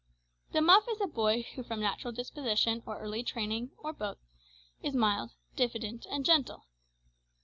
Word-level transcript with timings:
The 0.51 0.61
muff 0.61 0.85
is 0.89 0.99
a 0.99 1.05
boy 1.05 1.43
who 1.53 1.61
from 1.61 1.79
natural 1.79 2.11
disposition, 2.11 2.81
or 2.87 2.97
early 2.97 3.21
training, 3.21 3.69
or 3.77 3.93
both, 3.93 4.17
is 4.81 4.95
mild, 4.95 5.29
diffident, 5.55 6.07
and 6.09 6.25
gentle. 6.25 6.65